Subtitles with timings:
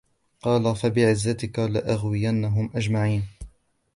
[0.41, 3.23] قال فبعزتك لأغوينهم أجمعين